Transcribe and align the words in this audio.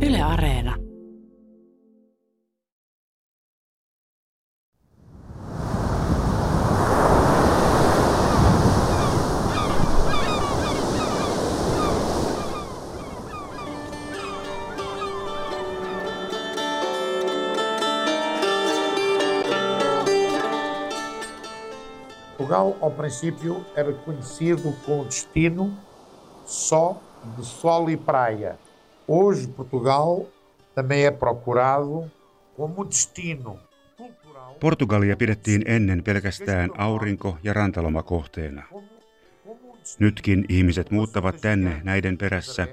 Yle 0.00 0.20
Areena. 0.20 0.76
Portugal, 22.46 22.76
ao 22.80 22.90
princípio, 22.90 23.64
era 23.74 23.92
conhecido 23.92 24.72
com 24.84 25.04
destino 25.04 25.76
só 26.44 27.00
de 27.36 27.44
sol 27.44 27.90
e 27.90 27.96
praia. 27.96 28.56
Hoje, 29.08 29.46
Portugal 29.46 30.26
também 30.74 31.06
é 31.06 31.10
procurado 31.10 32.10
como 32.56 32.84
destino 32.84 33.58
cultural. 33.96 34.54
Portugalia 34.60 35.16
pidettiin 35.16 35.62
ennen 35.66 36.02
pelkästään 36.02 36.70
aurinko- 36.78 37.38
ja 37.42 37.52
rantalomakohteena. 37.52 38.62
Nytkin 39.98 40.44
ihmiset 40.48 40.90
muuttavat 40.90 41.40
tänne 41.40 41.80
näiden 41.84 42.18
perässä, 42.18 42.68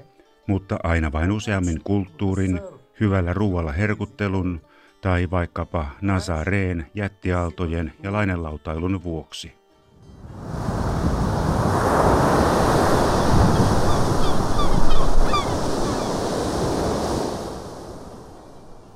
mutta 0.46 0.78
aina 0.82 1.12
vain 1.12 1.32
useammin 1.32 1.80
kulttuurin, 1.84 2.60
hyvällä 3.00 3.32
ruualla 3.32 3.72
herkuttelun 3.72 4.60
tai 5.00 5.30
vaikkapa 5.30 5.86
Nazareen 6.02 6.86
jättiaaltojen 6.94 7.92
ja 8.02 8.12
lainelautailun 8.12 9.04
vuoksi. 9.04 9.52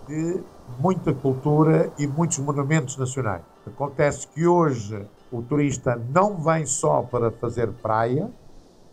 De 0.09 0.43
muita 0.79 1.13
cultura 1.13 1.93
e 1.99 2.07
muitos 2.07 2.39
monumentos 2.39 2.99
nacionais. 2.99 3.43
Acontece 3.67 4.29
que 4.35 4.47
hoje 4.47 5.07
o 5.33 5.43
turista 5.43 6.01
não 6.15 6.43
vem 6.45 6.67
só 6.67 7.03
para 7.03 7.31
fazer 7.31 7.73
praia. 7.83 8.29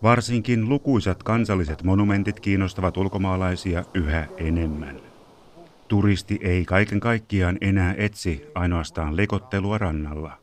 Varsinkin 0.03 0.69
lukuisat 0.69 1.23
kansalliset 1.23 1.83
monumentit 1.83 2.39
kiinnostavat 2.39 2.97
ulkomaalaisia 2.97 3.83
yhä 3.93 4.27
enemmän. 4.37 4.99
Turisti 5.87 6.39
ei 6.41 6.65
kaiken 6.65 6.99
kaikkiaan 6.99 7.57
enää 7.61 7.95
etsi 7.97 8.47
ainoastaan 8.55 9.17
lekottelua 9.17 9.77
rannalla. 9.77 10.37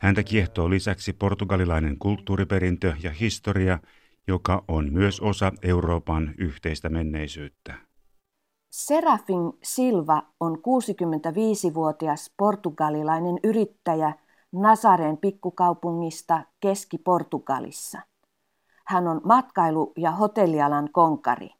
Häntä 0.00 0.22
kiehtoo 0.22 0.70
lisäksi 0.70 1.12
portugalilainen 1.12 1.98
kulttuuriperintö 1.98 2.94
ja 3.02 3.10
historia, 3.10 3.78
joka 4.26 4.64
on 4.68 4.92
myös 4.92 5.20
osa 5.20 5.52
Euroopan 5.62 6.34
yhteistä 6.38 6.88
menneisyyttä. 6.88 7.87
Serafin 8.70 9.52
Silva 9.62 10.22
on 10.40 10.56
65-vuotias 10.56 12.32
portugalilainen 12.36 13.38
yrittäjä 13.44 14.12
Nazareen 14.52 15.16
pikkukaupungista 15.16 16.42
Keski-Portugalissa. 16.60 18.00
Hän 18.86 19.08
on 19.08 19.20
matkailu- 19.24 19.92
ja 19.96 20.10
hotellialan 20.10 20.88
konkari. 20.92 21.50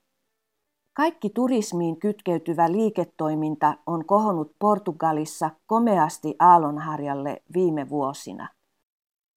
Kaikki 0.95 1.31
turismiin 1.31 1.99
kytkeytyvä 1.99 2.73
liiketoiminta 2.73 3.75
on 3.87 4.07
kohonnut 4.07 4.53
Portugalissa 4.59 5.51
komeasti 5.67 6.37
aallonharjalle 6.39 7.43
viime 7.55 7.89
vuosina. 7.89 8.49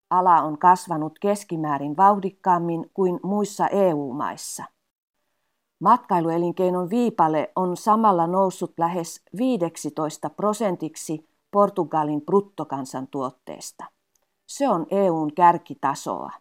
Ala 0.10 0.42
on 0.42 0.58
kasvanut 0.58 1.20
keskimäärin 1.20 1.98
vauhdikkaammin 1.98 2.92
kuin 2.94 3.20
muissa 3.24 3.68
EU-maissa. 3.68 4.64
Matkailuelinkeinon 5.82 6.90
viipale 6.90 7.52
on 7.56 7.78
samalla 7.78 8.28
noussut 8.28 8.74
lähes 8.78 9.22
15 9.38 10.30
prosentiksi 10.30 11.26
Portugalin 11.52 12.22
bruttokansantuotteesta. 12.22 13.86
Se 14.48 14.70
on 14.70 14.86
EUn 14.92 15.34
kärkitasoa. 15.34 16.32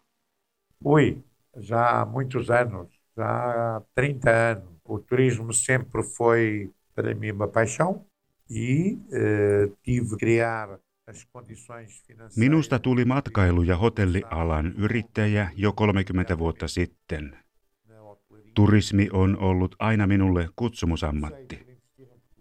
Ui, 0.85 1.23
já 1.59 2.01
há 2.01 2.05
muitos 2.05 2.49
anos, 2.49 2.87
já 3.17 3.75
há 3.75 3.81
30 3.95 4.29
anos. 4.51 4.71
O 4.89 4.99
turismo 4.99 5.53
sempre 5.53 6.03
foi 6.17 6.71
para 6.95 7.15
mim 7.15 7.31
uma 7.31 7.47
paixão 7.47 8.05
e 8.49 8.97
eh, 9.11 9.71
tive 9.83 10.17
criar 10.17 10.79
as 11.07 11.27
condições 11.33 12.03
financeiras. 12.07 12.37
Minusta 12.37 12.79
tuli 12.79 13.05
matkailu- 13.05 13.63
ja 13.63 13.77
hotellialan 13.77 14.73
yrittäjä 14.77 15.49
jo 15.55 15.73
30 15.73 16.39
vuotta 16.39 16.67
sitten. 16.67 17.37
Turismi 18.53 19.09
on 19.13 19.37
ollut 19.37 19.75
aina 19.79 20.07
minulle 20.07 20.49
kutsumusammatti. 20.55 21.71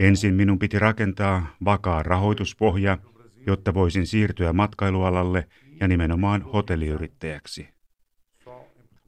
Ensin 0.00 0.34
minun 0.34 0.59
piti 0.59 0.78
rakentaa 0.78 1.56
vakaa 1.65 2.03
rahoituspohja, 2.03 2.98
jotta 3.47 3.75
voisin 3.75 4.06
siirtyä 4.06 4.53
matkailualalle 4.53 5.48
ja 5.81 5.88
nimenomaan 5.88 6.43
hotelliyrittäjäksi. 6.43 7.69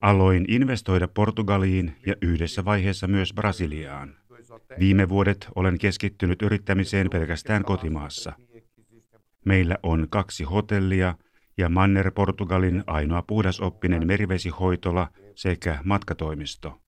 Aloin 0.01 0.45
investoida 0.49 1.09
Portugaliin 1.09 1.97
ja 2.07 2.15
yhdessä 2.23 2.65
vaiheessa 2.65 3.07
myös 3.07 3.33
Brasiliaan. 3.35 4.17
Viime 4.79 5.09
vuodet 5.09 5.49
olen 5.55 5.79
keskittynyt 5.79 6.43
yrittämiseen 6.43 7.11
pelkästään 7.11 7.65
kotimaassa. 7.65 8.33
Meillä 9.45 9.77
on 9.83 10.07
kaksi 10.11 10.45
hotellia 10.45 11.15
ja 11.59 11.69
Manner-Portugalin 11.69 12.85
ainoa 12.87 13.23
puhdasoppinen 13.23 14.07
merivesihoitola 14.07 15.09
sekä 15.35 15.79
matkatoimisto. 15.85 16.82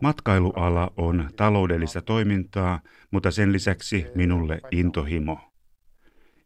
Matkailuala 0.00 0.92
on 0.96 1.30
taloudellista 1.36 2.02
toimintaa, 2.02 2.80
mutta 3.10 3.30
sen 3.30 3.52
lisäksi 3.52 4.06
minulle 4.14 4.60
intohimo. 4.70 5.38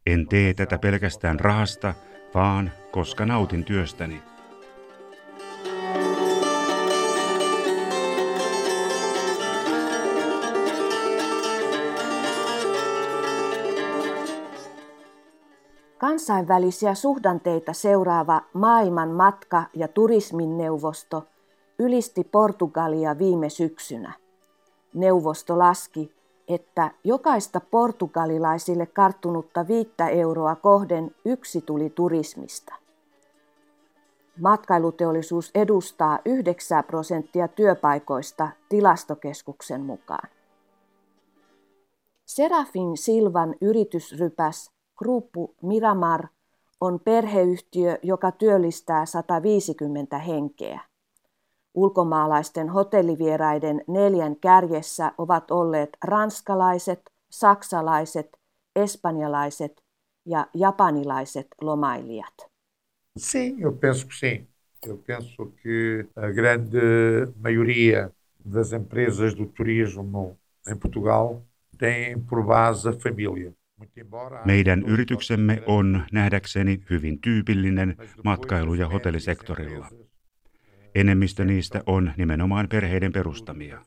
En 0.05 0.27
tee 0.27 0.53
tätä 0.53 0.77
pelkästään 0.77 1.39
rahasta, 1.39 1.93
vaan 2.33 2.71
koska 2.91 3.25
nautin 3.25 3.63
työstäni. 3.63 4.21
Kansainvälisiä 15.97 16.95
suhdanteita 16.95 17.73
seuraava 17.73 18.41
maailman 18.53 19.09
matka- 19.09 19.65
ja 19.73 19.87
turismin 19.87 20.57
neuvosto 20.57 21.27
ylisti 21.79 22.23
Portugalia 22.23 23.17
viime 23.17 23.49
syksynä. 23.49 24.13
Neuvosto 24.93 25.59
laski, 25.59 26.11
että 26.47 26.91
jokaista 27.03 27.61
portugalilaisille 27.71 28.85
karttunutta 28.85 29.67
viittä 29.67 30.07
euroa 30.07 30.55
kohden 30.55 31.15
yksi 31.25 31.61
tuli 31.61 31.89
turismista. 31.89 32.75
Matkailuteollisuus 34.41 35.51
edustaa 35.55 36.19
9 36.25 36.83
prosenttia 36.83 37.47
työpaikoista 37.47 38.49
tilastokeskuksen 38.69 39.81
mukaan. 39.81 40.29
Serafin 42.25 42.97
Silvan 42.97 43.55
yritysrypäs 43.61 44.71
Gruppu 44.97 45.55
Miramar 45.61 46.27
on 46.81 46.99
perheyhtiö, 46.99 47.97
joka 48.03 48.31
työllistää 48.31 49.05
150 49.05 50.17
henkeä. 50.17 50.79
Ulkomaalaisten 51.75 52.69
hotellivieraiden 52.69 53.81
neljän 53.87 54.35
kärjessä 54.35 55.11
ovat 55.17 55.51
olleet 55.51 55.89
ranskalaiset, 56.03 57.01
saksalaiset, 57.31 58.27
espanjalaiset 58.75 59.83
ja 60.25 60.47
japanilaiset 60.53 61.47
lomailijat. 61.61 62.33
Sim, 63.17 63.63
eu 63.63 63.71
penso 63.71 64.07
que 64.07 64.15
sim. 64.19 64.47
Eu 64.87 64.97
penso 64.97 65.45
que 65.63 66.07
a 66.15 66.31
grande 66.31 66.81
maioria 67.43 68.09
das 68.53 68.73
empresas 68.73 69.35
do 69.35 69.45
turismo 69.45 70.37
em 70.67 70.77
Portugal 70.79 71.41
tem 71.77 72.21
por 72.29 72.43
base 72.43 72.89
a 72.89 72.91
família. 72.91 73.51
Meidän 74.45 74.83
yrityksemme 74.83 75.63
on 75.65 76.03
nähdäkseni 76.11 76.83
hyvin 76.89 77.21
tyypillinen 77.21 77.95
matkailu- 78.23 78.73
ja 78.73 78.89
hotellisektorilla. 78.89 79.89
Enemmistö 80.95 81.45
niistä 81.45 81.83
on 81.85 82.13
nimenomaan 82.17 82.67
perheiden 82.69 83.11
perustamia. 83.11 83.81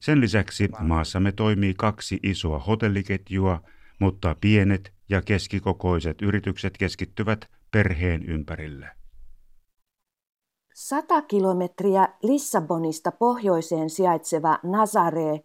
Sen 0.00 0.20
lisäksi 0.20 0.68
maassamme 0.80 1.32
toimii 1.32 1.74
kaksi 1.74 2.20
isoa 2.22 2.58
hotelliketjua, 2.58 3.60
mutta 4.00 4.36
pienet 4.40 4.92
ja 5.08 5.22
keskikokoiset 5.22 6.22
yritykset 6.22 6.78
keskittyvät 6.78 7.48
perheen 7.70 8.24
ympärille. 8.24 8.90
Sata 10.74 11.22
kilometriä 11.22 12.08
Lissabonista 12.22 13.12
pohjoiseen 13.12 13.90
sijaitseva 13.90 14.58
Nazare 14.62 15.44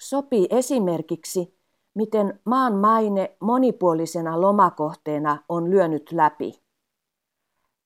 sopii 0.00 0.46
esimerkiksi, 0.50 1.58
miten 1.94 2.40
maan 2.44 2.74
maine 2.74 3.36
monipuolisena 3.40 4.40
lomakohteena 4.40 5.42
on 5.48 5.70
lyönyt 5.70 6.12
läpi. 6.12 6.63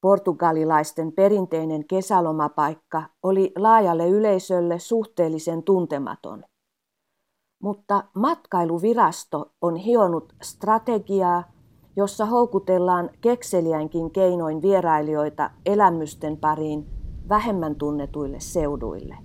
Portugalilaisten 0.01 1.13
perinteinen 1.13 1.87
kesälomapaikka 1.87 3.03
oli 3.23 3.53
laajalle 3.57 4.09
yleisölle 4.09 4.79
suhteellisen 4.79 5.63
tuntematon. 5.63 6.45
Mutta 7.63 8.05
matkailuvirasto 8.15 9.53
on 9.63 9.77
hionut 9.77 10.33
strategiaa, 10.43 11.45
jossa 11.97 12.27
houkutellaan 12.27 13.11
kekseliäinkin 13.21 14.11
keinoin 14.11 14.63
vierailijoita 14.63 15.51
elämysten 15.67 16.37
pariin 16.37 16.87
vähemmän 17.29 17.75
tunnetuille 17.75 18.41
seuduille. 18.41 19.17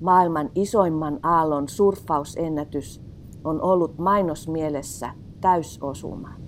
Maailman 0.00 0.50
isoimman 0.54 1.20
aallon 1.22 1.68
surffausennätys 1.68 3.02
on 3.44 3.62
ollut 3.62 3.98
mainosmielessä 3.98 5.10
täysosuma. 5.40 6.43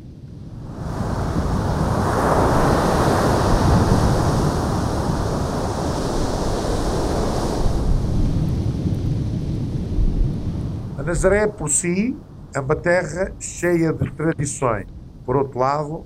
Nazaré 11.07 11.47
por 11.47 11.71
si 11.71 12.17
é 12.53 12.59
uma 12.59 12.75
terra 12.75 13.33
cheia 13.39 13.93
de 13.93 14.11
tradições. 14.11 14.87
Por 15.25 15.37
outro 15.37 15.61
lado, 15.61 16.05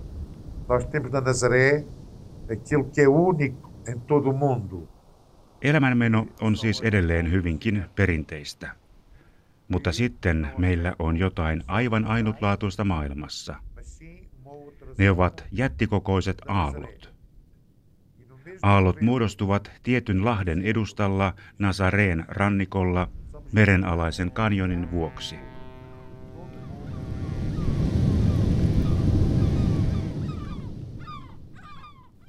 nós 0.68 0.84
temos 0.84 1.10
na 1.10 1.22
Nazaré 1.22 1.86
aquilo 2.50 2.84
que 2.90 3.00
é 3.00 3.08
único 3.08 3.72
em 3.88 3.98
todo 4.00 4.28
o 4.28 4.34
mundo. 4.34 4.88
Elämänmeno 5.62 6.26
on 6.40 6.56
siis 6.56 6.80
edelleen 6.80 7.32
hyvinkin 7.32 7.84
perinteistä. 7.94 8.70
Mutta 9.68 9.92
sitten 9.92 10.48
meillä 10.58 10.94
on 10.98 11.16
jotain 11.16 11.64
aivan 11.66 12.04
ainutlaatuista 12.04 12.84
maailmassa. 12.84 13.56
Ne 14.98 15.10
ovat 15.10 15.44
jättikokoiset 15.52 16.42
aallot. 16.48 17.14
Aallot 18.62 19.00
muodostuvat 19.00 19.70
tietyn 19.82 20.24
lahden 20.24 20.62
edustalla 20.62 21.34
Nazareen 21.58 22.24
rannikolla– 22.28 23.08
merenalaisen 23.52 24.30
kanjonin 24.30 24.90
vuoksi. 24.90 25.36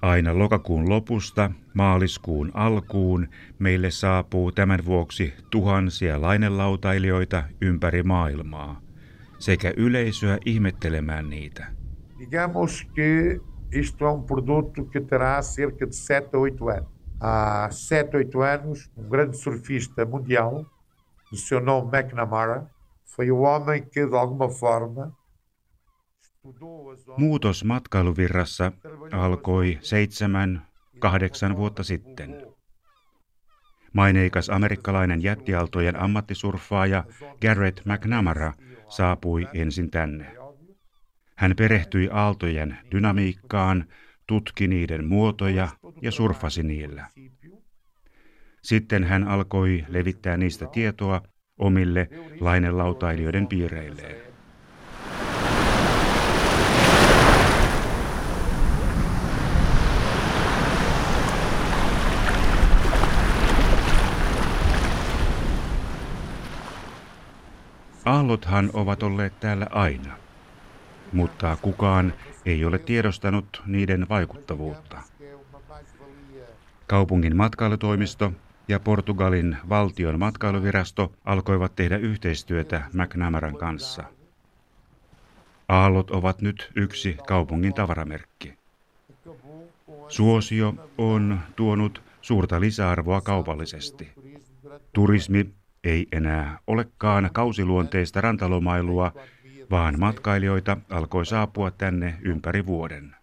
Aina 0.02 0.40
lokakuun 0.40 0.90
lopusta 0.90 1.52
maaliskuun 1.74 2.52
alkuun 2.54 3.28
meille 3.60 3.92
saapuu 3.92 4.52
tämän 4.52 4.86
vuoksi 4.86 5.34
tuhansia 5.50 6.22
lainelautailijoita 6.22 7.44
ympäri 7.62 8.04
maailmaa 8.04 8.82
sekä 9.40 9.74
yleisöä 9.78 10.38
ihmettelemään 10.46 11.30
niitä. 11.30 11.68
Digamos 12.20 12.88
que 12.98 13.40
isto 13.72 14.06
é 14.06 14.12
um 14.12 14.24
produto 14.24 14.86
que 14.86 15.02
terá 15.02 15.42
cerca 15.42 15.86
de 15.86 15.94
7 15.94 16.70
anos. 16.70 16.92
Há 17.20 17.70
7, 17.72 18.44
anos, 18.44 18.92
um 18.98 19.10
grande 19.10 19.38
surfista 19.38 20.06
mundial 20.06 20.66
nome 21.64 21.98
McNamara, 21.98 22.68
foi 23.16 23.32
o 23.32 23.38
homem 23.38 23.84
que, 23.92 24.08
de 24.08 24.18
alguma 24.18 24.50
forma, 24.50 25.12
Muutos 27.18 27.64
matkailuvirrassa 27.64 28.72
alkoi 29.12 29.78
seitsemän, 29.82 30.68
kahdeksan 31.00 31.58
vuotta 31.58 31.84
sitten. 31.84 32.46
Maineikas 33.94 34.50
amerikkalainen 34.50 35.24
jättialtojen 35.24 36.00
ammattisurffaaja 36.00 37.04
Garrett 37.42 37.86
McNamara 37.86 38.54
saapui 38.90 39.48
ensin 39.54 39.92
tänne. 39.92 40.38
Hän 41.36 41.54
perehtyi 41.56 42.10
aaltojen 42.12 42.78
dynamiikkaan, 42.92 43.86
tutki 44.28 44.68
niiden 44.68 45.06
muotoja 45.08 45.68
ja 46.02 46.12
surfasi 46.12 46.64
niillä. 46.64 47.08
Sitten 48.62 49.04
hän 49.04 49.28
alkoi 49.28 49.86
levittää 49.88 50.38
niistä 50.38 50.66
tietoa 50.66 51.22
omille 51.60 52.10
lainelautailijoiden 52.40 53.48
piireilleen. 53.48 54.32
Aallothan 68.06 68.70
ovat 68.74 69.04
olleet 69.04 69.40
täällä 69.40 69.68
aina, 69.72 70.18
mutta 71.14 71.58
kukaan 71.62 72.14
ei 72.46 72.66
ole 72.66 72.80
tiedostanut 72.80 73.64
niiden 73.66 74.10
vaikuttavuutta. 74.10 75.02
Kaupungin 76.88 77.38
matkailutoimisto 77.38 78.34
ja 78.68 78.80
Portugalin 78.80 79.58
valtion 79.70 80.20
matkailuvirasto 80.20 81.12
alkoivat 81.26 81.76
tehdä 81.76 81.98
yhteistyötä 81.98 82.84
McNamaran 82.94 83.58
kanssa. 83.58 84.04
Aallot 85.68 86.12
ovat 86.12 86.42
nyt 86.42 86.72
yksi 86.76 87.18
kaupungin 87.28 87.74
tavaramerkki. 87.74 88.54
Suosio 90.08 90.74
on 90.98 91.40
tuonut 91.56 92.02
suurta 92.22 92.62
lisäarvoa 92.62 93.22
kaupallisesti. 93.22 94.12
Turismi 94.94 95.50
ei 95.84 96.08
enää 96.12 96.60
olekaan 96.68 97.30
kausiluonteista 97.34 98.22
rantalomailua, 98.22 99.12
vaan 99.72 100.00
matkailijoita 100.00 100.78
alkoi 100.90 101.26
saapua 101.26 101.72
tänne 101.72 102.18
ympäri 102.22 102.66
vuoden. 102.66 103.16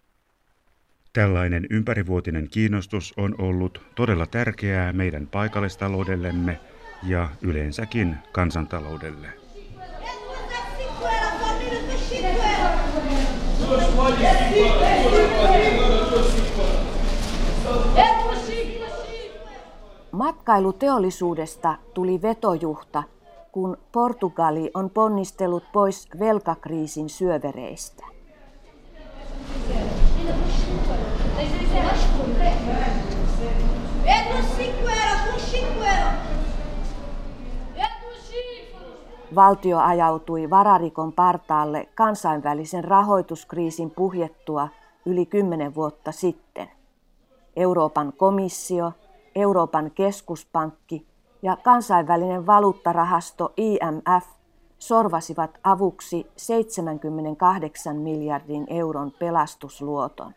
Tällainen 1.13 1.67
ympärivuotinen 1.69 2.47
kiinnostus 2.51 3.13
on 3.17 3.35
ollut 3.37 3.81
todella 3.95 4.25
tärkeää 4.25 4.93
meidän 4.93 5.27
paikallistaloudellemme 5.27 6.59
ja 7.03 7.29
yleensäkin 7.41 8.15
kansantaloudelle. 8.31 9.27
Matkailuteollisuudesta 20.11 21.77
tuli 21.93 22.21
vetojuhta, 22.21 23.03
kun 23.51 23.77
Portugali 23.91 24.71
on 24.73 24.89
ponnistellut 24.89 25.63
pois 25.73 26.07
velkakriisin 26.19 27.09
syövereistä. 27.09 28.18
Valtio 39.35 39.79
ajautui 39.79 40.49
vararikon 40.49 41.13
partaalle 41.13 41.89
kansainvälisen 41.95 42.83
rahoituskriisin 42.83 43.91
puhjettua 43.91 44.67
yli 45.05 45.25
kymmenen 45.25 45.75
vuotta 45.75 46.11
sitten. 46.11 46.69
Euroopan 47.55 48.13
komissio, 48.17 48.93
Euroopan 49.35 49.91
keskuspankki 49.91 51.07
ja 51.41 51.57
kansainvälinen 51.63 52.45
valuuttarahasto 52.45 53.53
IMF 53.57 54.25
sorvasivat 54.79 55.59
avuksi 55.63 56.27
78 56.37 57.95
miljardin 57.95 58.67
euron 58.69 59.11
pelastusluoton. 59.19 60.33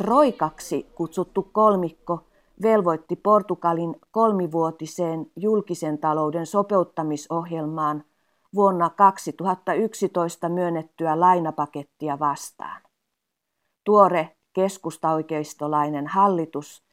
Troikaksi 0.00 0.86
kutsuttu 0.94 1.42
kolmikko 1.52 2.24
velvoitti 2.62 3.16
Portugalin 3.16 3.96
kolmivuotiseen 4.10 5.26
julkisen 5.36 5.98
talouden 5.98 6.46
sopeuttamisohjelmaan 6.46 8.04
vuonna 8.54 8.90
2011 8.90 10.48
myönnettyä 10.48 11.20
lainapakettia 11.20 12.18
vastaan. 12.18 12.82
Tuore 13.84 14.36
keskustaoikeistolainen 14.52 16.06
hallitus 16.06 16.84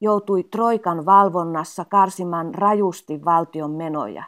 joutui 0.00 0.42
Troikan 0.42 1.06
valvonnassa 1.06 1.84
karsimaan 1.84 2.54
rajusti 2.54 3.24
valtion 3.24 3.70
menoja. 3.70 4.24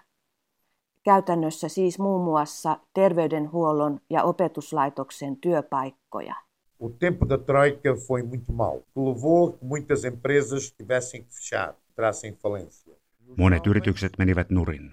Käytännössä 1.03 1.69
siis 1.69 1.99
muun 1.99 2.25
muassa 2.25 2.77
terveydenhuollon 2.95 4.01
ja 4.11 4.23
opetuslaitoksen 4.23 5.37
työpaikkoja. 5.37 6.50
O 6.81 6.89
tempo 6.89 7.27
da 7.27 7.39
Troika 7.39 7.95
foi 7.95 8.23
muito 8.23 8.53
mau. 8.53 8.87
Levou 8.97 9.53
que 9.53 9.65
muitas 9.65 10.05
empresas 10.05 10.71
tivessem 10.71 11.23
que 11.23 11.35
fechar, 11.35 11.77
entrassem 11.91 12.35
falência. 12.43 12.95
Monet 13.37 13.67
yritykset 13.67 14.13
menivät 14.19 14.51
nurin. 14.51 14.93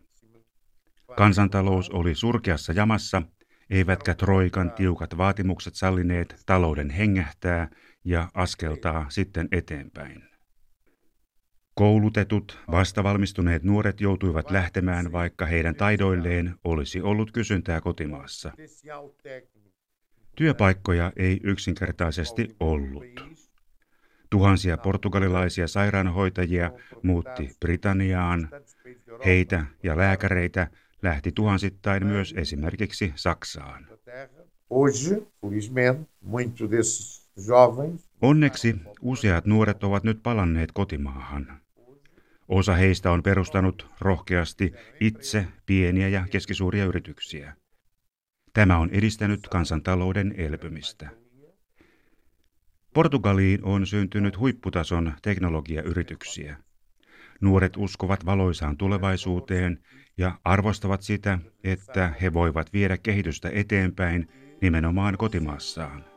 Kansantalous 1.18 1.90
oli 1.90 2.16
surkeassa 2.16 2.74
jamassa, 2.74 3.22
eivätkä 3.70 4.14
Troikan 4.14 4.72
tiukat 4.72 5.18
vaatimukset 5.18 5.76
sallineet 5.76 6.36
talouden 6.46 6.90
hengähtää 6.90 7.70
ja 8.04 8.30
askeltaa 8.34 9.06
sitten 9.10 9.48
eteenpäin. 9.52 10.24
Koulutetut, 11.74 12.60
vastavalmistuneet 12.72 13.64
nuoret 13.64 14.02
joutuivat 14.02 14.52
lähtemään, 14.52 15.12
vaikka 15.12 15.46
heidän 15.46 15.76
taidoilleen 15.76 16.56
olisi 16.64 17.02
ollut 17.02 17.32
kysyntää 17.32 17.82
kotimaassa. 17.82 18.52
Työpaikkoja 20.38 21.12
ei 21.16 21.40
yksinkertaisesti 21.44 22.56
ollut. 22.60 23.40
Tuhansia 24.30 24.78
portugalilaisia 24.78 25.68
sairaanhoitajia 25.68 26.72
muutti 27.04 27.50
Britanniaan. 27.60 28.50
Heitä 29.26 29.66
ja 29.84 29.98
lääkäreitä 29.98 30.68
lähti 31.02 31.32
tuhansittain 31.32 32.06
myös 32.06 32.34
esimerkiksi 32.38 33.14
Saksaan. 33.16 33.88
Onneksi 38.22 38.76
useat 39.02 39.46
nuoret 39.46 39.84
ovat 39.84 40.04
nyt 40.04 40.24
palanneet 40.24 40.72
kotimaahan. 40.72 41.62
Osa 42.48 42.74
heistä 42.74 43.12
on 43.12 43.24
perustanut 43.24 43.88
rohkeasti 44.02 44.74
itse 45.00 45.48
pieniä 45.66 46.08
ja 46.08 46.26
keskisuuria 46.32 46.86
yrityksiä. 46.86 47.54
Tämä 48.58 48.78
on 48.78 48.90
edistänyt 48.90 49.48
kansantalouden 49.48 50.34
elpymistä. 50.38 51.10
Portugaliin 52.94 53.64
on 53.64 53.88
syntynyt 53.88 54.40
huipputason 54.40 55.14
teknologiayrityksiä. 55.22 56.58
Nuoret 57.42 57.78
uskovat 57.78 58.26
valoisaan 58.26 58.78
tulevaisuuteen 58.78 59.80
ja 60.18 60.40
arvostavat 60.44 61.02
sitä, 61.02 61.40
että 61.64 62.14
he 62.22 62.34
voivat 62.34 62.74
viedä 62.74 62.98
kehitystä 62.98 63.50
eteenpäin 63.54 64.28
nimenomaan 64.62 65.18
kotimaassaan. 65.18 66.17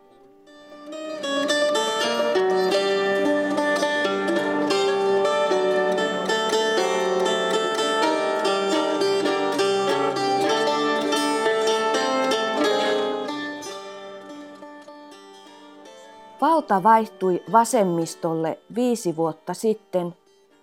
Valta 16.60 16.82
vaihtui 16.82 17.42
vasemmistolle 17.52 18.58
viisi 18.74 19.16
vuotta 19.16 19.54
sitten, 19.54 20.14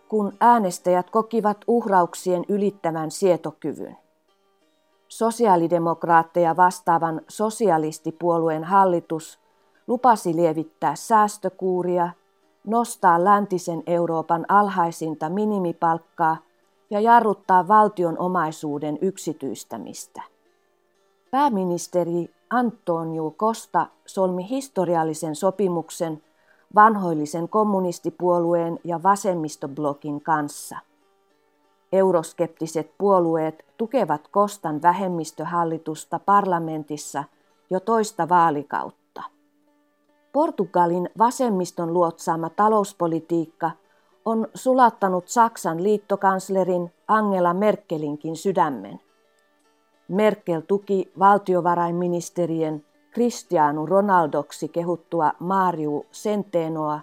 kun 0.09 0.33
äänestäjät 0.39 1.09
kokivat 1.09 1.57
uhrauksien 1.67 2.45
ylittävän 2.49 3.11
sietokyvyn. 3.11 3.97
Sosiaalidemokraatteja 5.07 6.57
vastaavan 6.57 7.21
sosialistipuolueen 7.27 8.63
hallitus 8.63 9.39
lupasi 9.87 10.35
lievittää 10.35 10.95
säästökuuria, 10.95 12.09
nostaa 12.63 13.23
läntisen 13.23 13.83
Euroopan 13.87 14.45
alhaisinta 14.47 15.29
minimipalkkaa 15.29 16.37
ja 16.89 16.99
jarruttaa 16.99 17.67
valtion 17.67 18.19
omaisuuden 18.19 18.97
yksityistämistä. 19.01 20.21
Pääministeri 21.31 22.29
Antonio 22.49 23.31
Costa 23.31 23.87
solmi 24.05 24.49
historiallisen 24.49 25.35
sopimuksen 25.35 26.23
vanhoillisen 26.75 27.49
kommunistipuolueen 27.49 28.79
ja 28.83 29.03
vasemmistoblokin 29.03 30.21
kanssa. 30.21 30.77
Euroskeptiset 31.91 32.91
puolueet 32.97 33.65
tukevat 33.77 34.27
Kostan 34.27 34.81
vähemmistöhallitusta 34.81 36.19
parlamentissa 36.19 37.23
jo 37.69 37.79
toista 37.79 38.29
vaalikautta. 38.29 39.23
Portugalin 40.33 41.09
vasemmiston 41.17 41.93
luotsaama 41.93 42.49
talouspolitiikka 42.49 43.71
on 44.25 44.47
sulattanut 44.53 45.27
Saksan 45.27 45.83
liittokanslerin 45.83 46.93
Angela 47.07 47.53
Merkelinkin 47.53 48.35
sydämen. 48.35 48.99
Merkel 50.07 50.61
tuki 50.61 51.11
valtiovarainministerien 51.19 52.85
Cristiano 53.13 53.85
Ronaldoksi 53.85 54.67
kehuttua 54.67 55.31
Mario 55.39 56.05
Centenoa 56.13 56.99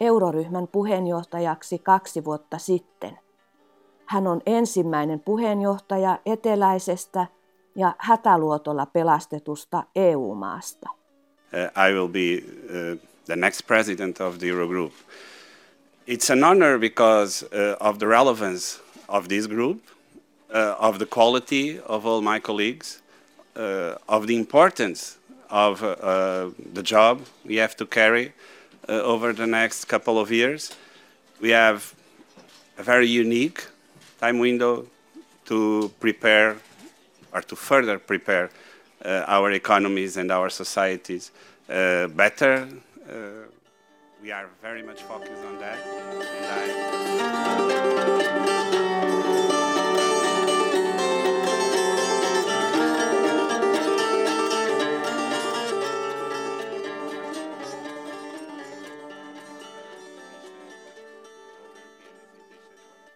euroryhmän 0.00 0.68
puheenjohtajaksi 0.68 1.78
kaksi 1.78 2.24
vuotta 2.24 2.58
sitten. 2.58 3.18
Hän 4.06 4.26
on 4.26 4.40
ensimmäinen 4.46 5.20
puheenjohtaja 5.20 6.18
eteläisestä 6.26 7.26
ja 7.76 7.94
hätäluotolla 7.98 8.86
pelastetusta 8.86 9.84
EU-maasta. 9.96 10.90
Uh, 10.90 11.88
I 11.88 11.92
will 11.92 12.08
be 12.08 12.34
uh, 12.34 12.98
the 13.24 13.36
next 13.36 13.66
president 13.66 14.20
of 14.20 14.38
the 14.38 14.46
Eurogroup. 14.46 14.92
It's 16.08 16.32
an 16.32 16.44
honor 16.44 16.78
because 16.78 17.46
uh, 17.46 17.88
of 17.88 17.98
the 17.98 18.06
relevance 18.06 18.80
of 19.08 19.28
this 19.28 19.48
group– 19.48 19.78
uh, 20.54 20.76
of 20.78 20.98
the 21.00 21.06
quality 21.06 21.80
of 21.80 22.06
all 22.06 22.22
my 22.22 22.38
colleagues, 22.38 23.02
uh, 23.56 23.96
of 24.08 24.26
the 24.28 24.36
importance 24.36 25.18
of 25.50 25.82
uh, 25.82 25.88
uh 25.88 26.50
the 26.72 26.82
job 26.82 27.20
we 27.44 27.56
have 27.56 27.76
to 27.76 27.84
carry 27.86 28.32
uh, 28.88 28.92
over 29.12 29.32
the 29.32 29.46
next 29.46 29.84
couple 29.86 30.18
of 30.18 30.30
years. 30.30 30.76
We 31.40 31.50
have 31.50 31.94
a 32.78 32.82
very 32.82 33.08
unique 33.08 33.66
time 34.20 34.38
window 34.38 34.86
to 35.46 35.90
prepare 36.00 36.56
or 37.32 37.42
to 37.42 37.56
further 37.56 37.98
prepare 37.98 38.50
uh, 39.04 39.24
our 39.26 39.50
economies 39.52 40.16
and 40.16 40.30
our 40.30 40.50
societies 40.50 41.32
better. 41.68 42.68
we 44.22 44.32
are 44.32 44.48
very 44.62 44.82
much 44.82 45.02
focused 45.02 45.44
on 45.44 45.58
that. 45.58 45.78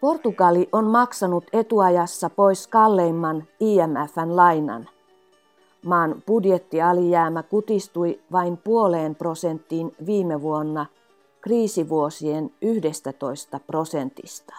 Portugali 0.00 0.69
on 0.73 0.85
maksanut 0.85 1.45
etuajassa 1.52 2.31
pois 2.31 2.67
kalleimman 2.67 3.45
IMFn 3.61 4.37
lainan. 4.37 4.88
Maan 5.85 6.23
budjettialijäämä 6.26 7.43
kutistui 7.43 8.21
vain 8.33 8.57
puoleen 8.57 9.14
prosenttiin 9.14 9.93
viime 10.07 10.43
vuonna 10.43 10.87
kriisivuosien 11.40 12.50
11 12.62 13.12
prosentista. 13.67 14.57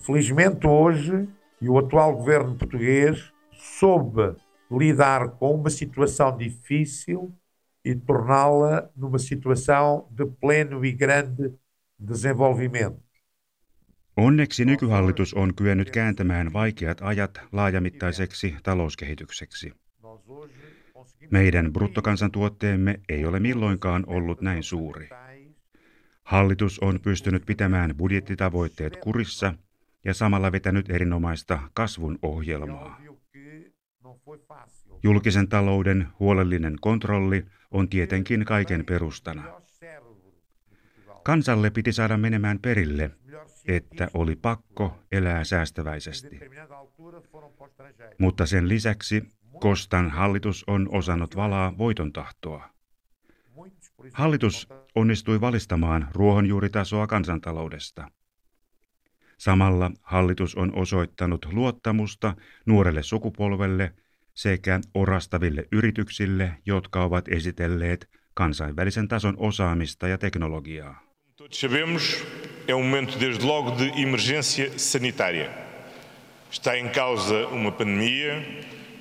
Felizmente 0.00 0.68
hoje, 0.68 1.28
e 1.62 1.68
o 1.68 1.78
atual 1.78 2.12
governo 2.12 2.54
português 2.54 3.32
soube 3.52 4.36
lidar 4.70 5.28
com 5.28 5.54
uma 5.54 5.70
situação 5.70 6.36
difícil 6.38 7.32
e 7.84 7.94
torná-la 7.94 8.90
numa 8.96 9.18
situação 9.18 10.06
de 10.10 10.26
pleno 10.26 10.84
e 10.84 10.92
grande 10.92 11.52
desenvolvimento. 11.98 13.07
Onneksi 14.18 14.64
nykyhallitus 14.64 15.34
on 15.34 15.54
kyennyt 15.54 15.90
kääntämään 15.90 16.52
vaikeat 16.52 16.98
ajat 17.02 17.40
laajamittaiseksi 17.52 18.56
talouskehitykseksi. 18.62 19.72
Meidän 21.30 21.72
bruttokansantuotteemme 21.72 23.00
ei 23.08 23.24
ole 23.24 23.40
milloinkaan 23.40 24.04
ollut 24.06 24.40
näin 24.40 24.62
suuri. 24.62 25.08
Hallitus 26.22 26.78
on 26.78 27.00
pystynyt 27.00 27.42
pitämään 27.46 27.96
budjettitavoitteet 27.96 28.96
kurissa 28.96 29.54
ja 30.04 30.14
samalla 30.14 30.52
vetänyt 30.52 30.90
erinomaista 30.90 31.58
kasvun 31.74 32.18
ohjelmaa. 32.22 33.00
Julkisen 35.02 35.48
talouden 35.48 36.08
huolellinen 36.20 36.76
kontrolli 36.80 37.44
on 37.70 37.88
tietenkin 37.88 38.44
kaiken 38.44 38.84
perustana. 38.84 39.44
Kansalle 41.22 41.70
piti 41.70 41.92
saada 41.92 42.16
menemään 42.16 42.58
perille, 42.58 43.10
että 43.68 44.08
oli 44.14 44.36
pakko 44.36 44.98
elää 45.12 45.44
säästäväisesti. 45.44 46.40
Mutta 48.18 48.46
sen 48.46 48.68
lisäksi 48.68 49.22
Kostan 49.60 50.10
hallitus 50.10 50.64
on 50.66 50.88
osannut 50.92 51.36
valaa 51.36 51.78
voiton 51.78 52.12
tahtoa. 52.12 52.68
Hallitus 54.12 54.68
onnistui 54.94 55.40
valistamaan 55.40 56.08
ruohonjuuritasoa 56.12 57.06
kansantaloudesta. 57.06 58.10
Samalla 59.38 59.90
hallitus 60.02 60.54
on 60.54 60.74
osoittanut 60.74 61.46
luottamusta 61.52 62.34
nuorelle 62.66 63.02
sukupolvelle 63.02 63.94
sekä 64.34 64.80
orastaville 64.94 65.64
yrityksille, 65.72 66.58
jotka 66.66 67.04
ovat 67.04 67.28
esitelleet 67.28 68.10
kansainvälisen 68.34 69.08
tason 69.08 69.34
osaamista 69.38 70.08
ja 70.08 70.18
teknologiaa. 70.18 71.00
É 72.68 72.74
um 72.74 72.82
momento 72.84 73.18
desde 73.18 73.44
logo 73.44 73.72
de 73.72 74.00
emergência 74.00 74.78
sanitária. 74.78 75.50
Está 76.50 76.78
em 76.78 76.88
causa 76.88 77.48
uma 77.48 77.72
pandemia, 77.72 78.46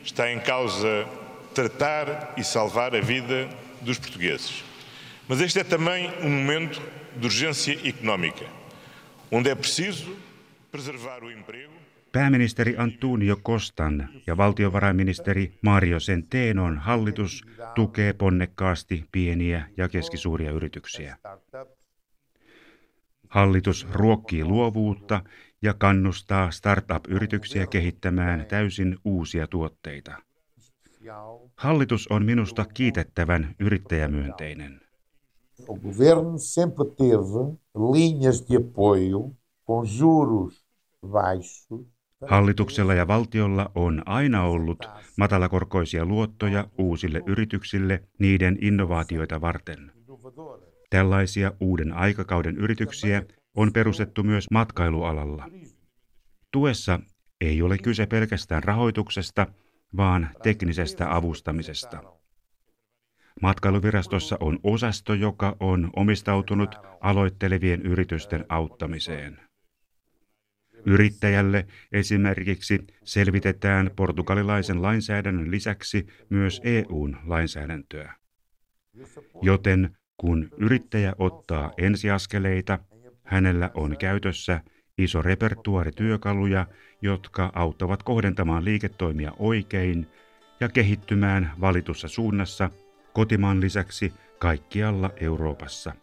está 0.04 0.32
em 0.32 0.40
causa 0.40 1.06
tratar 1.54 2.34
e 2.38 2.44
salvar 2.44 2.96
a 2.96 3.02
vida 3.02 3.48
dos 3.82 4.00
portugueses. 4.00 4.64
Mas 5.28 5.42
este 5.42 5.60
é 5.60 5.64
também 5.64 6.10
um 6.22 6.30
momento 6.30 6.82
de 7.16 7.26
urgência 7.28 7.78
económica. 7.88 8.58
onde 9.32 9.50
é 9.50 9.56
preciso 9.56 10.16
preservar 10.72 11.24
o 11.24 11.32
emprego. 11.32 11.74
Pääministeri 12.12 12.76
Antonio 12.78 13.38
Kostan 13.44 14.10
ja 14.28 14.38
valtiovarainministeri 14.38 15.54
Mario 15.62 16.00
Centenon 16.00 16.78
hallitus 16.78 17.44
tukee 17.76 18.14
ponnekkaasti 18.14 19.06
pieniä 19.12 19.66
ja 19.78 19.90
keskisuuria 19.90 20.52
yrityksiä. 20.52 21.18
Hallitus 23.38 23.88
ruokkii 23.92 24.46
luovuutta 24.46 25.22
ja 25.62 25.74
kannustaa 25.74 26.52
startup-yrityksiä 26.52 27.68
kehittämään 27.68 28.46
täysin 28.46 28.98
uusia 29.06 29.48
tuotteita. 29.48 30.12
Hallitus 31.56 32.08
on 32.08 32.26
minusta 32.26 32.66
kiitettävän 32.74 33.56
yrittäjämyönteinen. 33.60 34.82
O 35.68 35.76
governo 35.76 36.38
sempre 36.38 36.86
teve 36.98 37.58
linhas 37.76 38.50
de 38.50 38.58
apoio 38.58 39.32
com 39.68 39.86
juros 40.00 40.66
baixos. 41.08 41.88
Hallituksella 42.28 42.94
ja 42.94 43.08
valtiolla 43.08 43.72
on 43.76 44.04
aina 44.06 44.44
ollut 44.44 44.90
matalakorkoisia 45.18 46.06
luottoja 46.06 46.68
uusille 46.78 47.22
yrityksille 47.28 48.04
niiden 48.20 48.58
innovaatioita 48.62 49.42
varten. 49.42 49.92
Tällaisia 50.90 51.52
uuden 51.60 51.94
aikakauden 51.94 52.58
yrityksiä 52.58 53.24
on 53.56 53.74
perustettu 53.74 54.24
myös 54.24 54.46
matkailualalla. 54.52 55.50
Tuessa 56.52 57.00
ei 57.42 57.62
ole 57.62 57.78
kyse 57.78 58.06
pelkästään 58.06 58.64
rahoituksesta, 58.64 59.48
vaan 59.98 60.30
teknisestä 60.44 61.16
avustamisesta. 61.16 62.04
Matkailuvirastossa 63.42 64.38
on 64.40 64.60
osasto, 64.64 65.14
joka 65.14 65.56
on 65.60 65.90
omistautunut 65.96 66.76
aloittelevien 67.02 67.82
yritysten 67.82 68.46
auttamiseen. 68.50 69.40
Yrittäjälle 70.86 71.68
esimerkiksi 71.92 72.80
selvitetään 73.04 73.92
portugalilaisen 73.96 74.82
lainsäädännön 74.82 75.52
lisäksi 75.52 76.08
myös 76.30 76.62
EUn 76.64 77.18
lainsäädäntöä. 77.26 78.14
Joten 79.42 79.98
kun 80.18 80.50
yrittäjä 80.58 81.14
ottaa 81.20 81.72
ensiaskeleita, 81.78 82.80
hänellä 83.24 83.72
on 83.74 83.98
käytössä 83.98 84.62
iso 84.98 85.22
repertuaari 85.22 85.92
työkaluja, 85.92 86.66
jotka 87.02 87.52
auttavat 87.56 88.04
kohdentamaan 88.04 88.66
liiketoimia 88.66 89.32
oikein 89.40 90.08
ja 90.60 90.70
kehittymään 90.70 91.52
valitussa 91.62 92.08
suunnassa 92.08 92.70
kotimaan 93.14 93.62
lisäksi 93.62 94.14
kaikkialla 94.40 95.10
Euroopassa. 95.22 95.94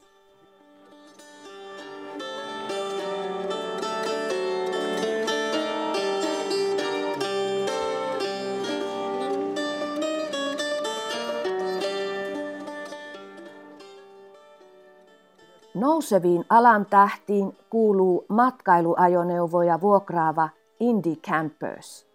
Nouseviin 15.95 16.45
alan 16.51 16.87
tähtiin 16.87 17.57
kuuluu 17.71 18.25
matkailuajoneuvoja 18.29 19.81
vuokraava 19.81 20.49
Indie 20.81 21.17
Campers. 21.17 22.07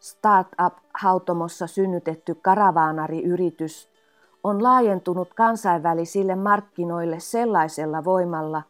Startup-hautomossa 0.00 1.66
synnytetty 1.66 2.34
karavaanariyritys 2.34 3.88
on 4.44 4.62
laajentunut 4.62 5.34
kansainvälisille 5.34 6.34
markkinoille 6.34 7.20
sellaisella 7.20 8.04
voimalla, 8.04 8.62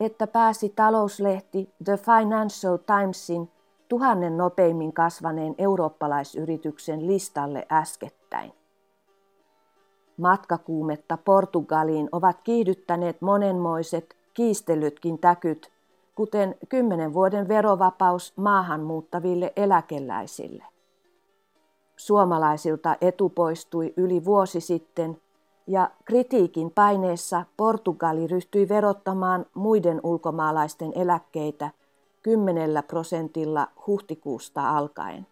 että 0.00 0.26
pääsi 0.26 0.72
talouslehti 0.76 1.70
The 1.84 1.96
Financial 1.96 2.76
Timesin 2.76 3.50
tuhannen 3.88 4.36
nopeimmin 4.36 4.92
kasvaneen 4.92 5.54
eurooppalaisyrityksen 5.58 7.06
listalle 7.06 7.66
äskettäin. 7.72 8.52
Matkakuumetta 10.16 11.16
Portugaliin 11.16 12.08
ovat 12.12 12.40
kiihdyttäneet 12.44 13.20
monenmoiset 13.20 14.16
kiistelytkin 14.34 15.18
täkyt, 15.18 15.72
kuten 16.14 16.54
kymmenen 16.68 17.14
vuoden 17.14 17.48
verovapaus 17.48 18.32
maahanmuuttaville 18.36 19.52
eläkeläisille. 19.56 20.64
Suomalaisilta 21.96 22.96
etu 23.00 23.28
poistui 23.28 23.94
yli 23.96 24.24
vuosi 24.24 24.60
sitten 24.60 25.20
ja 25.66 25.90
kritiikin 26.04 26.70
paineessa 26.70 27.44
Portugali 27.56 28.26
ryhtyi 28.26 28.68
verottamaan 28.68 29.46
muiden 29.54 30.00
ulkomaalaisten 30.02 30.92
eläkkeitä 30.94 31.70
kymmenellä 32.22 32.82
prosentilla 32.82 33.68
huhtikuusta 33.86 34.76
alkaen. 34.76 35.26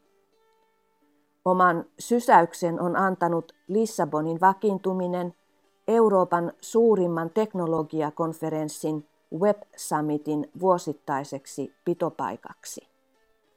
Oman 1.45 1.85
sysäyksen 1.99 2.81
on 2.81 2.97
antanut 2.97 3.53
Lissabonin 3.69 4.41
vakiintuminen 4.41 5.35
Euroopan 5.89 6.53
suurimman 6.61 7.31
teknologiakonferenssin 7.31 9.07
Web 9.39 9.63
Summitin 9.77 10.51
vuosittaiseksi 10.61 11.73
pitopaikaksi. 11.85 12.89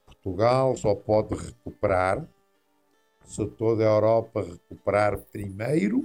Portugal 0.05 0.75
só 0.75 0.95
pode 0.95 1.35
recuperar 1.35 2.21
se 3.23 3.45
toda 3.57 3.83
a 3.83 3.95
Europa 3.95 4.41
recuperar 4.41 5.17
primeiro 5.31 5.97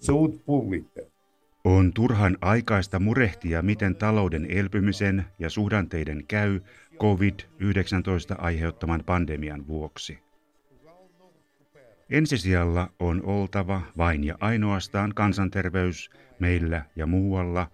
saúde 0.00 0.38
pública. 0.46 1.00
On 1.64 1.92
turhan 1.92 2.38
aikaista 2.40 2.98
murehtia, 2.98 3.62
miten 3.62 3.96
talouden 3.96 4.46
elpymisen 4.50 5.24
ja 5.38 5.50
suhdanteiden 5.50 6.24
käy 6.28 6.60
COVID-19 6.94 8.34
aiheuttaman 8.38 9.04
pandemian 9.06 9.66
vuoksi. 9.66 10.27
Ensisijalla 12.10 12.92
on 12.98 13.22
oltava 13.24 13.82
vain 13.96 14.24
ja 14.24 14.34
ainoastaan 14.40 15.14
kansanterveys 15.14 16.10
meillä 16.38 16.84
ja 16.96 17.06
muualla. 17.06 17.70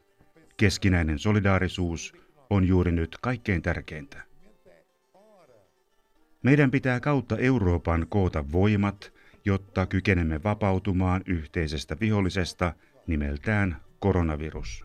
Keskinäinen 0.56 1.18
solidaarisuus 1.18 2.14
on 2.50 2.68
juuri 2.68 2.92
nyt 2.92 3.18
kaikkein 3.20 3.62
tärkeintä. 3.62 4.22
Meidän 6.42 6.70
pitää 6.70 7.00
kautta 7.00 7.38
Euroopan 7.38 8.06
koota 8.08 8.52
voimat, 8.52 9.12
jotta 9.44 9.86
kykenemme 9.86 10.42
vapautumaan 10.42 11.22
yhteisestä 11.26 11.96
vihollisesta 12.00 12.72
nimeltään 13.06 13.76
koronavirus. 13.98 14.84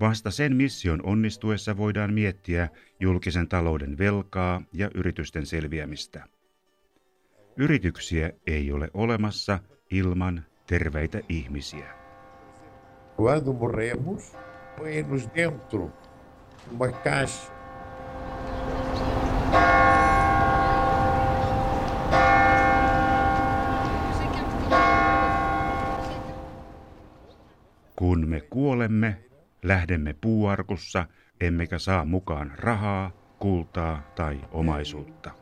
Vasta 0.00 0.30
sen 0.30 0.56
mission 0.56 1.00
onnistuessa 1.02 1.76
voidaan 1.76 2.14
miettiä 2.14 2.68
julkisen 3.00 3.48
talouden 3.48 3.98
velkaa 3.98 4.62
ja 4.72 4.90
yritysten 4.94 5.46
selviämistä. 5.46 6.26
Yrityksiä 7.56 8.30
ei 8.46 8.72
ole 8.72 8.90
olemassa 8.94 9.58
ilman 9.90 10.44
terveitä 10.66 11.20
ihmisiä. 11.28 11.86
Quando 13.20 13.52
morremos, 13.52 14.36
põe-nos 14.76 15.28
dentro 15.34 15.90
uma 16.72 16.88
caixa. 16.88 17.52
Kun 27.96 28.28
me 28.28 28.40
kuolemme, 28.40 29.24
lähdemme 29.62 30.14
puuarkussa, 30.20 31.06
emmekä 31.40 31.78
saa 31.78 32.04
mukaan 32.04 32.52
rahaa, 32.56 33.10
kultaa 33.38 34.12
tai 34.16 34.40
omaisuutta. 34.52 35.39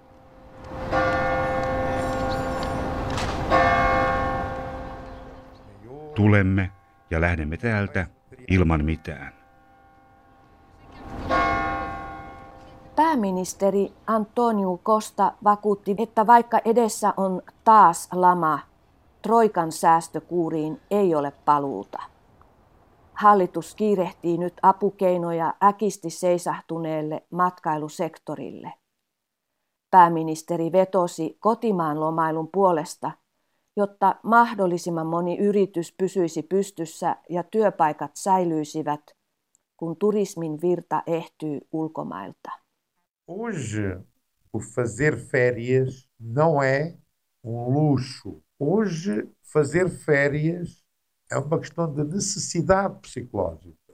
Tulemme 6.19 6.71
ja 7.11 7.21
lähdemme 7.21 7.57
täältä 7.57 8.07
ilman 8.51 8.85
mitään. 8.85 9.33
Pääministeri 12.97 13.93
Antonio 14.07 14.79
Costa 14.85 15.33
vakuutti, 15.45 15.95
että 15.99 16.27
vaikka 16.27 16.61
edessä 16.65 17.15
on 17.17 17.43
taas 17.65 18.09
lama, 18.13 18.59
Troikan 19.23 19.73
säästökuuriin 19.73 20.81
ei 20.91 21.15
ole 21.15 21.33
paluuta. 21.45 22.03
Hallitus 23.15 23.75
kiirehtii 23.75 24.39
nyt 24.39 24.55
apukeinoja 24.63 25.55
äkisti 25.63 26.11
seisahtuneelle 26.11 27.27
matkailusektorille. 27.31 28.73
Pääministeri 29.91 30.73
vetosi 30.73 31.37
kotimaan 31.41 32.01
lomailun 32.01 32.49
puolesta– 32.53 33.11
jotta 33.79 34.17
mahdollisimman 34.23 35.07
moni 35.07 35.39
yritys 35.39 35.95
pysyisi 35.99 36.43
pystyssä 36.43 37.17
ja 37.31 37.43
työpaikat 37.43 38.11
säilyisivät, 38.15 39.01
kun 39.77 39.97
turismin 39.97 40.61
virta 40.63 41.03
ehtyy 41.07 41.61
ulkomailta. 41.73 42.51
Hoje, 43.29 44.01
o 44.53 44.59
fazer 44.61 45.17
férias 45.17 46.09
não 46.19 46.63
é 46.63 46.95
um 47.45 47.73
luxo. 47.75 48.43
Hoje, 48.61 49.29
fazer 49.53 49.89
férias 49.89 50.85
é 51.33 51.39
uma 51.39 51.59
questão 51.59 51.95
de 51.97 52.05
necessidade 52.05 52.95
psicológica. 53.01 53.93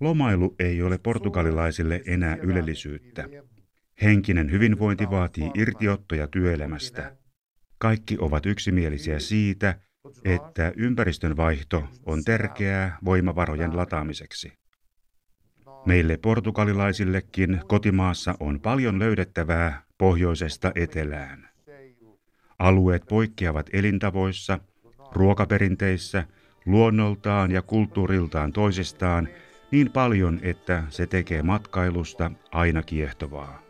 Lomailu 0.00 0.54
ei 0.58 0.82
ole 0.82 0.98
portugalilaisille 0.98 2.02
enää 2.06 2.36
ylellisyyttä. 2.36 3.28
Henkinen 4.02 4.50
hyvinvointi 4.50 5.10
vaatii 5.10 5.50
irtiottoja 5.54 6.26
työelämästä. 6.26 7.19
Kaikki 7.80 8.16
ovat 8.20 8.46
yksimielisiä 8.46 9.18
siitä, 9.18 9.74
että 10.24 10.72
ympäristön 10.76 11.36
vaihto 11.36 11.84
on 12.06 12.24
tärkeää 12.24 12.98
voimavarojen 13.04 13.76
lataamiseksi. 13.76 14.52
Meille 15.86 16.16
portugalilaisillekin 16.16 17.60
kotimaassa 17.66 18.34
on 18.40 18.60
paljon 18.60 18.98
löydettävää 18.98 19.82
pohjoisesta 19.98 20.72
etelään. 20.74 21.48
Alueet 22.58 23.02
poikkeavat 23.08 23.70
elintavoissa, 23.72 24.58
ruokaperinteissä, 25.12 26.24
luonnoltaan 26.66 27.50
ja 27.50 27.62
kulttuuriltaan 27.62 28.52
toisistaan 28.52 29.28
niin 29.70 29.92
paljon, 29.92 30.40
että 30.42 30.84
se 30.88 31.06
tekee 31.06 31.42
matkailusta 31.42 32.30
aina 32.52 32.82
kiehtovaa. 32.82 33.69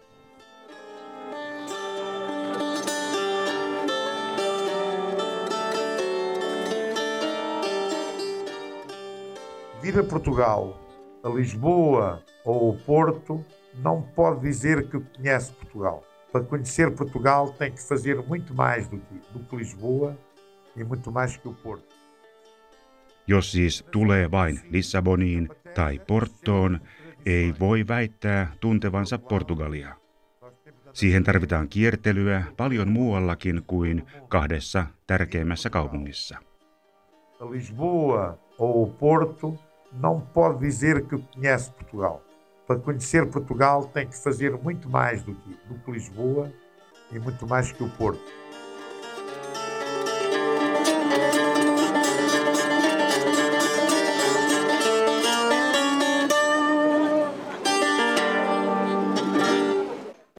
Vir 9.83 9.99
a 9.99 10.05
Portugal, 10.05 10.79
a 11.25 11.29
Lisboa 11.29 12.23
ou 12.45 12.71
ao 12.71 12.77
Porto, 12.77 13.45
não 13.83 14.03
pode 14.03 14.41
dizer 14.41 14.91
que 14.91 15.01
conhece 15.01 15.53
Portugal. 15.53 16.05
Para 16.31 16.45
conhecer 16.45 16.91
Portugal 16.95 17.53
tem 17.59 17.73
que 17.73 17.83
fazer 17.83 18.17
muito 18.29 18.55
mais 18.55 18.87
do 18.89 18.99
que, 18.99 19.15
do 19.33 19.39
que 19.39 19.57
Lisboa 19.57 20.19
e 20.77 20.85
muito 20.85 21.11
mais 21.11 21.37
que 21.37 21.49
o 21.49 21.55
Porto. 21.55 21.95
Jos 23.27 23.53
siis 23.53 23.85
tulee 23.91 24.31
vain 24.31 24.61
Lissaboniin 24.71 25.49
tai 25.75 25.99
Portoon, 26.07 26.81
ei 27.27 27.55
voi 27.61 27.89
väittää 27.89 28.53
tuntevansa 28.61 29.19
Portugalia. 29.19 29.97
Siihen 30.93 31.25
tarvitaan 31.25 31.69
kiertelyä 31.69 32.45
paljon 32.57 32.89
muuallakin 32.89 33.63
kuin 33.67 34.07
kahdessa 34.29 34.87
tärkeimmässä 35.07 35.71
kaupungissa. 35.71 36.39
Lisboa 37.51 38.39
ou 38.59 38.87
Porto 38.87 39.70
não 39.93 40.21
pode 40.21 40.61
dizer 40.61 41.07
que 41.07 41.19
conhece 41.19 41.71
Portugal. 41.71 42.23
Para 42.67 42.79
conhecer 42.79 43.27
Portugal 43.31 43.85
tem 43.87 44.07
que 44.07 44.17
fazer 44.17 44.57
muito 44.57 44.89
mais 44.89 45.23
do 45.23 45.35
que, 45.35 45.51
do 45.67 45.75
que 45.75 45.91
Lisboa 45.91 46.53
e 47.11 47.19
muito 47.19 47.47
mais 47.47 47.73
que 47.73 47.83
o 47.83 47.91
Porto. 47.91 48.23